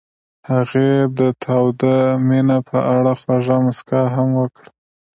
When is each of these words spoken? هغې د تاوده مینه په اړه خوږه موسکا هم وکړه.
هغې 0.49 0.91
د 1.17 1.19
تاوده 1.43 1.95
مینه 2.27 2.57
په 2.69 2.77
اړه 2.95 3.11
خوږه 3.21 3.57
موسکا 3.65 4.01
هم 4.15 4.29
وکړه. 4.39 4.69